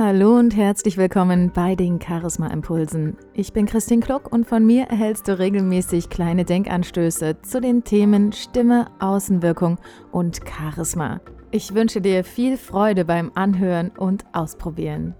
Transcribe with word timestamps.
Hallo 0.00 0.36
und 0.36 0.54
herzlich 0.54 0.96
willkommen 0.96 1.50
bei 1.52 1.74
den 1.74 2.00
Charisma 2.00 2.46
Impulsen. 2.52 3.16
Ich 3.34 3.52
bin 3.52 3.66
Christine 3.66 4.00
Kluck 4.00 4.32
und 4.32 4.46
von 4.46 4.64
mir 4.64 4.84
erhältst 4.84 5.26
du 5.26 5.36
regelmäßig 5.36 6.08
kleine 6.08 6.44
Denkanstöße 6.44 7.42
zu 7.42 7.60
den 7.60 7.82
Themen 7.82 8.30
Stimme, 8.30 8.86
Außenwirkung 9.00 9.80
und 10.12 10.42
Charisma. 10.48 11.20
Ich 11.50 11.74
wünsche 11.74 12.00
dir 12.00 12.22
viel 12.22 12.56
Freude 12.56 13.04
beim 13.04 13.32
Anhören 13.34 13.90
und 13.90 14.24
Ausprobieren. 14.32 15.16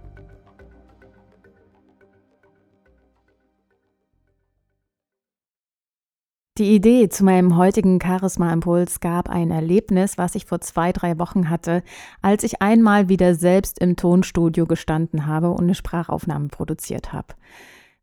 Die 6.58 6.74
Idee 6.74 7.08
zu 7.08 7.24
meinem 7.24 7.56
heutigen 7.56 8.00
Charisma-Impuls 8.02 8.98
gab 8.98 9.28
ein 9.30 9.52
Erlebnis, 9.52 10.18
was 10.18 10.34
ich 10.34 10.44
vor 10.44 10.60
zwei, 10.60 10.90
drei 10.90 11.16
Wochen 11.16 11.50
hatte, 11.50 11.84
als 12.20 12.42
ich 12.42 12.60
einmal 12.60 13.08
wieder 13.08 13.36
selbst 13.36 13.78
im 13.78 13.94
Tonstudio 13.94 14.66
gestanden 14.66 15.26
habe 15.26 15.50
und 15.50 15.62
eine 15.62 15.76
Sprachaufnahme 15.76 16.48
produziert 16.48 17.12
habe. 17.12 17.28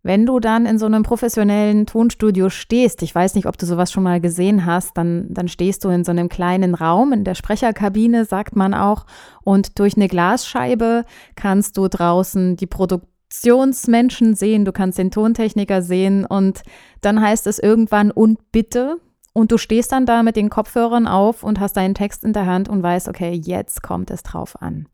Wenn 0.04 0.26
du 0.26 0.40
dann 0.40 0.66
in 0.66 0.80
so 0.80 0.86
einem 0.86 1.04
professionellen 1.04 1.86
Tonstudio 1.86 2.50
stehst, 2.50 3.02
ich 3.02 3.14
weiß 3.14 3.36
nicht, 3.36 3.48
ob 3.48 3.58
du 3.58 3.66
sowas 3.66 3.92
schon 3.92 4.04
mal 4.04 4.22
gesehen 4.22 4.66
hast, 4.66 4.96
dann, 4.96 5.26
dann 5.30 5.50
stehst 5.50 5.84
du 5.84 5.90
in 5.90 6.06
so 6.06 6.12
einem 6.12 6.30
kleinen 6.30 6.76
Raum, 6.76 7.12
in 7.12 7.26
der 7.26 7.36
Sprecherkabine, 7.36 8.24
sagt 8.24 8.56
man 8.56 8.74
auch, 8.74 9.06
und 9.44 9.80
durch 9.80 9.98
eine 9.98 10.08
Glasscheibe 10.08 11.04
kannst 11.36 11.76
du 11.76 11.90
draußen 11.90 12.56
die 12.56 12.68
Produkte 12.68 13.15
Produktionsmenschen 13.30 14.36
sehen, 14.36 14.66
du 14.66 14.72
kannst 14.72 14.98
den 14.98 15.12
Tontechniker 15.12 15.82
sehen 15.82 16.26
und 16.26 16.62
dann 17.02 17.22
heißt 17.22 17.48
es 17.48 17.60
irgendwann 17.60 18.12
und 18.12 18.52
bitte 18.52 18.98
und 19.34 19.52
du 19.52 19.58
stehst 19.58 19.92
dann 19.92 20.06
da 20.06 20.24
mit 20.24 20.36
den 20.36 20.50
Kopfhörern 20.50 21.08
auf 21.08 21.44
und 21.44 21.60
hast 21.60 21.76
deinen 21.76 21.96
Text 21.96 22.24
in 22.24 22.34
der 22.34 22.46
Hand 22.46 22.70
und 22.70 22.82
weißt, 22.82 23.10
okay, 23.10 23.34
jetzt 23.34 23.84
kommt 23.84 24.12
es 24.12 24.24
drauf 24.24 24.62
an. 24.62 24.88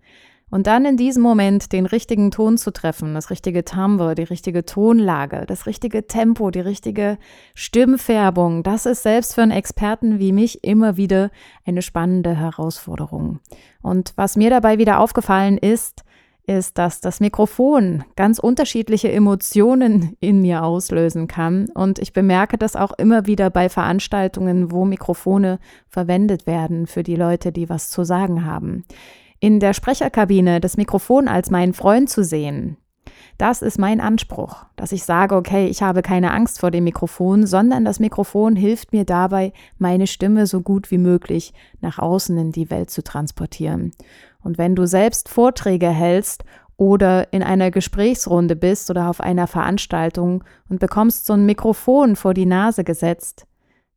Und 0.49 0.67
dann 0.67 0.83
in 0.83 0.97
diesem 0.97 1.23
Moment 1.23 1.71
den 1.71 1.85
richtigen 1.85 2.29
Ton 2.29 2.57
zu 2.57 2.71
treffen, 2.71 3.13
das 3.13 3.29
richtige 3.29 3.63
Timbre, 3.63 4.15
die 4.15 4.23
richtige 4.23 4.65
Tonlage, 4.65 5.45
das 5.47 5.65
richtige 5.65 6.07
Tempo, 6.07 6.51
die 6.51 6.59
richtige 6.59 7.17
Stimmfärbung, 7.55 8.61
das 8.63 8.85
ist 8.85 9.03
selbst 9.03 9.35
für 9.35 9.43
einen 9.43 9.51
Experten 9.51 10.19
wie 10.19 10.33
mich 10.33 10.63
immer 10.65 10.97
wieder 10.97 11.31
eine 11.65 11.81
spannende 11.81 12.35
Herausforderung. 12.35 13.39
Und 13.81 14.11
was 14.17 14.35
mir 14.35 14.49
dabei 14.49 14.77
wieder 14.77 14.99
aufgefallen 14.99 15.57
ist, 15.57 16.03
ist, 16.45 16.77
dass 16.77 17.01
das 17.01 17.19
Mikrofon 17.19 18.03
ganz 18.15 18.39
unterschiedliche 18.39 19.11
Emotionen 19.11 20.15
in 20.19 20.41
mir 20.41 20.63
auslösen 20.63 21.27
kann. 21.27 21.69
Und 21.73 21.99
ich 21.99 22.13
bemerke 22.13 22.57
das 22.57 22.75
auch 22.75 22.91
immer 22.97 23.25
wieder 23.25 23.49
bei 23.49 23.69
Veranstaltungen, 23.69 24.71
wo 24.71 24.85
Mikrofone 24.85 25.59
verwendet 25.87 26.47
werden 26.47 26.87
für 26.87 27.03
die 27.03 27.15
Leute, 27.15 27.51
die 27.51 27.69
was 27.69 27.89
zu 27.89 28.03
sagen 28.03 28.45
haben. 28.45 28.83
In 29.39 29.59
der 29.59 29.73
Sprecherkabine 29.73 30.59
das 30.59 30.77
Mikrofon 30.77 31.27
als 31.27 31.49
meinen 31.49 31.73
Freund 31.73 32.09
zu 32.09 32.23
sehen, 32.23 32.77
das 33.37 33.61
ist 33.61 33.79
mein 33.79 33.99
Anspruch, 33.99 34.65
dass 34.75 34.91
ich 34.91 35.03
sage, 35.03 35.35
okay, 35.35 35.67
ich 35.67 35.81
habe 35.81 36.01
keine 36.01 36.31
Angst 36.31 36.59
vor 36.59 36.71
dem 36.71 36.83
Mikrofon, 36.83 37.45
sondern 37.45 37.85
das 37.85 37.99
Mikrofon 37.99 38.55
hilft 38.55 38.93
mir 38.93 39.05
dabei, 39.05 39.53
meine 39.77 40.07
Stimme 40.07 40.47
so 40.47 40.61
gut 40.61 40.91
wie 40.91 40.97
möglich 40.97 41.53
nach 41.79 41.99
außen 41.99 42.37
in 42.37 42.51
die 42.51 42.69
Welt 42.69 42.89
zu 42.89 43.03
transportieren. 43.03 43.91
Und 44.43 44.57
wenn 44.57 44.75
du 44.75 44.85
selbst 44.87 45.29
Vorträge 45.29 45.89
hältst 45.89 46.43
oder 46.77 47.31
in 47.31 47.43
einer 47.43 47.69
Gesprächsrunde 47.69 48.55
bist 48.55 48.89
oder 48.89 49.09
auf 49.09 49.21
einer 49.21 49.47
Veranstaltung 49.47 50.43
und 50.67 50.79
bekommst 50.79 51.25
so 51.25 51.33
ein 51.33 51.45
Mikrofon 51.45 52.15
vor 52.15 52.33
die 52.33 52.47
Nase 52.47 52.83
gesetzt, 52.83 53.45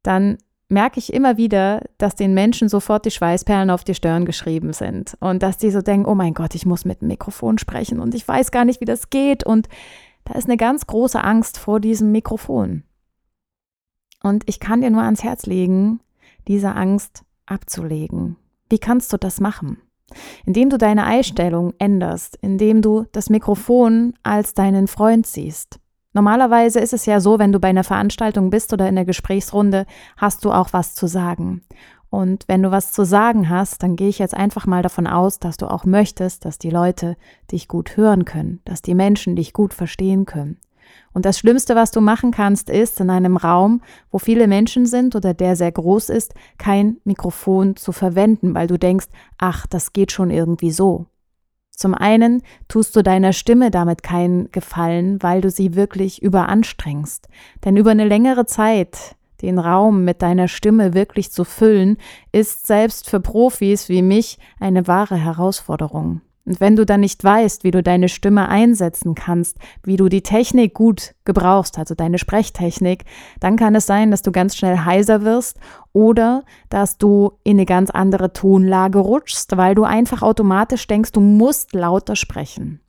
dann 0.02 0.38
merke 0.68 0.98
ich 0.98 1.12
immer 1.12 1.36
wieder, 1.36 1.82
dass 1.98 2.14
den 2.14 2.34
Menschen 2.34 2.68
sofort 2.68 3.04
die 3.04 3.10
Schweißperlen 3.10 3.70
auf 3.70 3.84
die 3.84 3.94
Stirn 3.94 4.24
geschrieben 4.24 4.72
sind 4.72 5.16
und 5.20 5.42
dass 5.42 5.58
die 5.58 5.70
so 5.70 5.82
denken, 5.82 6.06
oh 6.06 6.14
mein 6.14 6.34
Gott, 6.34 6.54
ich 6.54 6.66
muss 6.66 6.84
mit 6.84 7.02
dem 7.02 7.08
Mikrofon 7.08 7.58
sprechen 7.58 8.00
und 8.00 8.14
ich 8.14 8.26
weiß 8.26 8.50
gar 8.50 8.64
nicht, 8.64 8.80
wie 8.80 8.86
das 8.86 9.10
geht 9.10 9.44
und 9.44 9.68
da 10.24 10.34
ist 10.34 10.46
eine 10.46 10.56
ganz 10.56 10.86
große 10.86 11.22
Angst 11.22 11.58
vor 11.58 11.80
diesem 11.80 12.10
Mikrofon. 12.12 12.82
Und 14.22 14.44
ich 14.46 14.58
kann 14.58 14.80
dir 14.80 14.90
nur 14.90 15.02
ans 15.02 15.22
Herz 15.22 15.44
legen, 15.44 16.00
diese 16.48 16.74
Angst 16.74 17.24
abzulegen. 17.44 18.36
Wie 18.70 18.78
kannst 18.78 19.12
du 19.12 19.18
das 19.18 19.38
machen? 19.38 19.78
Indem 20.46 20.70
du 20.70 20.78
deine 20.78 21.04
Einstellung 21.04 21.74
änderst, 21.78 22.38
indem 22.40 22.80
du 22.80 23.04
das 23.12 23.28
Mikrofon 23.28 24.14
als 24.22 24.54
deinen 24.54 24.86
Freund 24.86 25.26
siehst. 25.26 25.78
Normalerweise 26.14 26.78
ist 26.78 26.92
es 26.92 27.06
ja 27.06 27.20
so, 27.20 27.40
wenn 27.40 27.50
du 27.50 27.58
bei 27.58 27.68
einer 27.68 27.82
Veranstaltung 27.82 28.48
bist 28.48 28.72
oder 28.72 28.88
in 28.88 28.94
der 28.94 29.04
Gesprächsrunde, 29.04 29.84
hast 30.16 30.44
du 30.44 30.52
auch 30.52 30.72
was 30.72 30.94
zu 30.94 31.08
sagen. 31.08 31.62
Und 32.08 32.44
wenn 32.46 32.62
du 32.62 32.70
was 32.70 32.92
zu 32.92 33.04
sagen 33.04 33.50
hast, 33.50 33.82
dann 33.82 33.96
gehe 33.96 34.08
ich 34.08 34.20
jetzt 34.20 34.34
einfach 34.34 34.66
mal 34.66 34.82
davon 34.82 35.08
aus, 35.08 35.40
dass 35.40 35.56
du 35.56 35.66
auch 35.68 35.84
möchtest, 35.84 36.44
dass 36.44 36.58
die 36.58 36.70
Leute 36.70 37.16
dich 37.50 37.66
gut 37.66 37.96
hören 37.96 38.24
können, 38.24 38.60
dass 38.64 38.80
die 38.80 38.94
Menschen 38.94 39.34
dich 39.34 39.52
gut 39.52 39.74
verstehen 39.74 40.24
können. 40.24 40.58
Und 41.12 41.24
das 41.24 41.36
Schlimmste, 41.36 41.74
was 41.74 41.90
du 41.90 42.00
machen 42.00 42.30
kannst, 42.30 42.70
ist, 42.70 43.00
in 43.00 43.10
einem 43.10 43.36
Raum, 43.36 43.82
wo 44.12 44.18
viele 44.18 44.46
Menschen 44.46 44.86
sind 44.86 45.16
oder 45.16 45.34
der 45.34 45.56
sehr 45.56 45.72
groß 45.72 46.10
ist, 46.10 46.34
kein 46.58 46.98
Mikrofon 47.02 47.74
zu 47.74 47.90
verwenden, 47.90 48.54
weil 48.54 48.68
du 48.68 48.78
denkst, 48.78 49.06
ach, 49.38 49.66
das 49.66 49.92
geht 49.92 50.12
schon 50.12 50.30
irgendwie 50.30 50.70
so. 50.70 51.06
Zum 51.76 51.94
einen 51.94 52.42
tust 52.68 52.94
du 52.96 53.02
deiner 53.02 53.32
Stimme 53.32 53.70
damit 53.70 54.02
keinen 54.02 54.50
Gefallen, 54.52 55.22
weil 55.22 55.40
du 55.40 55.50
sie 55.50 55.74
wirklich 55.74 56.22
überanstrengst. 56.22 57.28
Denn 57.64 57.76
über 57.76 57.90
eine 57.90 58.06
längere 58.06 58.46
Zeit 58.46 59.16
den 59.42 59.58
Raum 59.58 60.04
mit 60.04 60.22
deiner 60.22 60.48
Stimme 60.48 60.94
wirklich 60.94 61.30
zu 61.30 61.44
füllen, 61.44 61.98
ist 62.32 62.66
selbst 62.66 63.10
für 63.10 63.20
Profis 63.20 63.88
wie 63.88 64.02
mich 64.02 64.38
eine 64.58 64.86
wahre 64.86 65.16
Herausforderung. 65.16 66.22
Und 66.46 66.60
wenn 66.60 66.76
du 66.76 66.84
dann 66.84 67.00
nicht 67.00 67.24
weißt, 67.24 67.64
wie 67.64 67.70
du 67.70 67.82
deine 67.82 68.08
Stimme 68.08 68.48
einsetzen 68.48 69.14
kannst, 69.14 69.56
wie 69.82 69.96
du 69.96 70.08
die 70.08 70.22
Technik 70.22 70.74
gut 70.74 71.14
gebrauchst, 71.24 71.78
also 71.78 71.94
deine 71.94 72.18
Sprechtechnik, 72.18 73.04
dann 73.40 73.56
kann 73.56 73.74
es 73.74 73.86
sein, 73.86 74.10
dass 74.10 74.20
du 74.20 74.30
ganz 74.30 74.54
schnell 74.54 74.78
heiser 74.78 75.22
wirst 75.22 75.58
oder 75.92 76.44
dass 76.68 76.98
du 76.98 77.32
in 77.44 77.56
eine 77.56 77.64
ganz 77.64 77.90
andere 77.90 78.32
Tonlage 78.34 78.98
rutschst, 78.98 79.56
weil 79.56 79.74
du 79.74 79.84
einfach 79.84 80.22
automatisch 80.22 80.86
denkst, 80.86 81.12
du 81.12 81.20
musst 81.20 81.72
lauter 81.72 82.14
sprechen. 82.14 82.80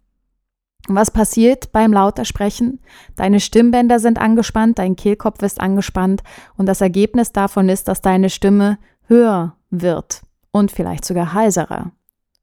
Was 0.87 1.09
passiert 1.09 1.71
beim 1.71 1.93
lauter 1.93 2.25
Sprechen? 2.25 2.79
Deine 3.15 3.39
Stimmbänder 3.39 3.99
sind 3.99 4.19
angespannt, 4.19 4.77
dein 4.77 4.95
Kehlkopf 4.95 5.41
ist 5.41 5.59
angespannt 5.59 6.21
und 6.57 6.67
das 6.67 6.81
Ergebnis 6.81 7.31
davon 7.31 7.69
ist, 7.69 7.87
dass 7.87 8.01
deine 8.01 8.29
Stimme 8.29 8.77
höher 9.07 9.55
wird 9.71 10.21
und 10.51 10.71
vielleicht 10.71 11.05
sogar 11.05 11.33
heiserer. 11.33 11.91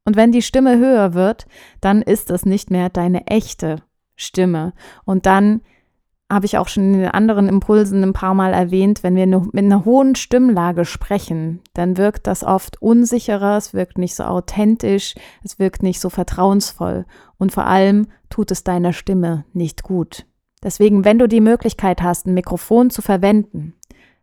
Und 0.05 0.15
wenn 0.15 0.31
die 0.31 0.41
Stimme 0.41 0.77
höher 0.77 1.13
wird, 1.13 1.45
dann 1.81 2.01
ist 2.01 2.29
das 2.29 2.45
nicht 2.45 2.71
mehr 2.71 2.89
deine 2.89 3.27
echte 3.27 3.77
Stimme. 4.15 4.73
Und 5.05 5.25
dann 5.25 5.61
habe 6.31 6.45
ich 6.45 6.57
auch 6.57 6.67
schon 6.67 6.93
in 6.93 6.99
den 6.99 7.09
anderen 7.09 7.47
Impulsen 7.47 8.03
ein 8.03 8.13
paar 8.13 8.33
Mal 8.33 8.53
erwähnt, 8.53 9.03
wenn 9.03 9.15
wir 9.15 9.27
mit 9.27 9.65
einer 9.65 9.85
hohen 9.85 10.15
Stimmlage 10.15 10.83
sprechen, 10.83 11.61
dann 11.73 11.97
wirkt 11.97 12.27
das 12.27 12.43
oft 12.43 12.81
unsicherer, 12.81 13.57
es 13.57 13.73
wirkt 13.73 13.97
nicht 13.97 14.15
so 14.15 14.23
authentisch, 14.23 15.15
es 15.43 15.59
wirkt 15.59 15.83
nicht 15.83 15.99
so 15.99 16.09
vertrauensvoll 16.09 17.05
und 17.37 17.51
vor 17.51 17.67
allem 17.67 18.07
tut 18.29 18.51
es 18.51 18.63
deiner 18.63 18.93
Stimme 18.93 19.45
nicht 19.53 19.83
gut. 19.83 20.25
Deswegen, 20.63 21.05
wenn 21.05 21.19
du 21.19 21.27
die 21.27 21.41
Möglichkeit 21.41 22.01
hast, 22.01 22.25
ein 22.25 22.33
Mikrofon 22.33 22.89
zu 22.89 23.01
verwenden, 23.01 23.75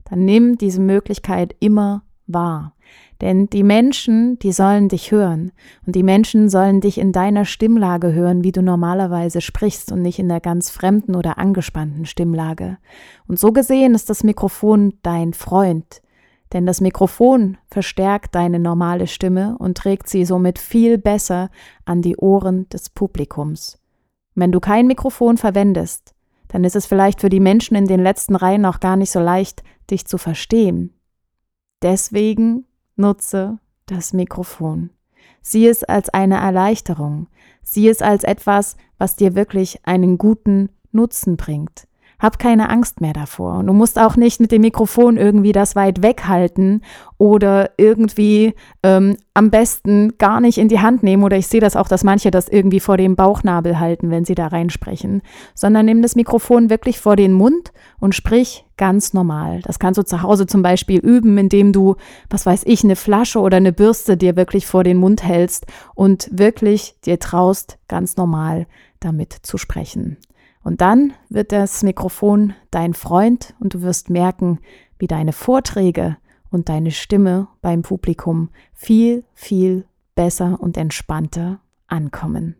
dann 0.08 0.24
nimm 0.24 0.58
diese 0.58 0.80
Möglichkeit 0.80 1.54
immer 1.60 2.02
wahr. 2.26 2.74
Denn 3.20 3.48
die 3.48 3.62
Menschen, 3.62 4.38
die 4.38 4.52
sollen 4.52 4.88
dich 4.88 5.12
hören. 5.12 5.52
Und 5.86 5.94
die 5.94 6.02
Menschen 6.02 6.48
sollen 6.48 6.80
dich 6.80 6.98
in 6.98 7.12
deiner 7.12 7.44
Stimmlage 7.44 8.12
hören, 8.12 8.44
wie 8.44 8.52
du 8.52 8.62
normalerweise 8.62 9.40
sprichst 9.40 9.92
und 9.92 10.00
nicht 10.00 10.18
in 10.18 10.28
der 10.28 10.40
ganz 10.40 10.70
fremden 10.70 11.14
oder 11.14 11.38
angespannten 11.38 12.06
Stimmlage. 12.06 12.78
Und 13.28 13.38
so 13.38 13.52
gesehen 13.52 13.94
ist 13.94 14.08
das 14.08 14.24
Mikrofon 14.24 14.94
dein 15.02 15.34
Freund. 15.34 16.00
Denn 16.52 16.66
das 16.66 16.80
Mikrofon 16.80 17.58
verstärkt 17.68 18.34
deine 18.34 18.58
normale 18.58 19.06
Stimme 19.06 19.56
und 19.58 19.76
trägt 19.76 20.08
sie 20.08 20.24
somit 20.24 20.58
viel 20.58 20.98
besser 20.98 21.50
an 21.84 22.02
die 22.02 22.16
Ohren 22.16 22.68
des 22.70 22.90
Publikums. 22.90 23.78
Wenn 24.34 24.50
du 24.50 24.60
kein 24.60 24.86
Mikrofon 24.86 25.36
verwendest, 25.36 26.14
dann 26.48 26.64
ist 26.64 26.74
es 26.74 26.86
vielleicht 26.86 27.20
für 27.20 27.28
die 27.28 27.38
Menschen 27.38 27.76
in 27.76 27.86
den 27.86 28.02
letzten 28.02 28.34
Reihen 28.34 28.64
auch 28.64 28.80
gar 28.80 28.96
nicht 28.96 29.12
so 29.12 29.20
leicht, 29.20 29.62
dich 29.90 30.06
zu 30.06 30.18
verstehen. 30.18 30.94
Deswegen 31.82 32.64
Nutze 33.00 33.58
das 33.86 34.12
Mikrofon. 34.12 34.90
Sieh 35.42 35.66
es 35.66 35.82
als 35.82 36.10
eine 36.10 36.36
Erleichterung. 36.36 37.28
Sieh 37.62 37.88
es 37.88 38.02
als 38.02 38.24
etwas, 38.24 38.76
was 38.98 39.16
dir 39.16 39.34
wirklich 39.34 39.80
einen 39.84 40.18
guten 40.18 40.68
Nutzen 40.92 41.36
bringt. 41.36 41.88
Hab 42.20 42.38
keine 42.38 42.68
Angst 42.68 43.00
mehr 43.00 43.14
davor. 43.14 43.58
Und 43.58 43.66
du 43.66 43.72
musst 43.72 43.98
auch 43.98 44.16
nicht 44.16 44.40
mit 44.40 44.52
dem 44.52 44.60
Mikrofon 44.60 45.16
irgendwie 45.16 45.52
das 45.52 45.74
weit 45.74 46.02
weghalten 46.02 46.82
oder 47.16 47.70
irgendwie 47.78 48.54
ähm, 48.82 49.16
am 49.34 49.50
besten 49.50 50.16
gar 50.18 50.40
nicht 50.40 50.58
in 50.58 50.68
die 50.68 50.80
Hand 50.80 51.02
nehmen. 51.02 51.24
Oder 51.24 51.38
ich 51.38 51.46
sehe 51.46 51.60
das 51.60 51.76
auch, 51.76 51.88
dass 51.88 52.04
manche 52.04 52.30
das 52.30 52.48
irgendwie 52.48 52.80
vor 52.80 52.98
dem 52.98 53.16
Bauchnabel 53.16 53.80
halten, 53.80 54.10
wenn 54.10 54.24
sie 54.24 54.34
da 54.34 54.48
reinsprechen. 54.48 55.22
Sondern 55.54 55.86
nimm 55.86 56.02
das 56.02 56.14
Mikrofon 56.14 56.68
wirklich 56.68 57.00
vor 57.00 57.16
den 57.16 57.32
Mund 57.32 57.72
und 57.98 58.14
sprich 58.14 58.66
ganz 58.76 59.12
normal. 59.12 59.60
Das 59.62 59.78
kannst 59.78 59.98
du 59.98 60.02
zu 60.02 60.22
Hause 60.22 60.46
zum 60.46 60.62
Beispiel 60.62 61.00
üben, 61.00 61.36
indem 61.38 61.72
du, 61.72 61.96
was 62.28 62.46
weiß 62.46 62.62
ich, 62.64 62.84
eine 62.84 62.96
Flasche 62.96 63.40
oder 63.40 63.58
eine 63.58 63.72
Bürste 63.72 64.16
dir 64.16 64.36
wirklich 64.36 64.66
vor 64.66 64.84
den 64.84 64.96
Mund 64.96 65.22
hältst 65.22 65.66
und 65.94 66.28
wirklich 66.32 66.94
dir 67.04 67.18
traust, 67.18 67.78
ganz 67.88 68.16
normal 68.16 68.66
damit 68.98 69.32
zu 69.42 69.58
sprechen. 69.58 70.18
Und 70.62 70.80
dann 70.80 71.14
wird 71.28 71.52
das 71.52 71.82
Mikrofon 71.82 72.54
dein 72.70 72.94
Freund 72.94 73.54
und 73.60 73.74
du 73.74 73.82
wirst 73.82 74.10
merken, 74.10 74.60
wie 74.98 75.06
deine 75.06 75.32
Vorträge 75.32 76.18
und 76.50 76.68
deine 76.68 76.90
Stimme 76.90 77.48
beim 77.62 77.82
Publikum 77.82 78.50
viel, 78.74 79.24
viel 79.34 79.86
besser 80.14 80.58
und 80.60 80.76
entspannter 80.76 81.60
ankommen. 81.86 82.59